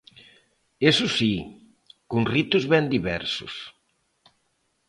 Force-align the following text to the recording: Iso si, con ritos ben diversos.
Iso 0.91 1.07
si, 1.17 1.33
con 2.09 2.21
ritos 2.33 2.63
ben 2.71 2.85
diversos. 2.95 3.53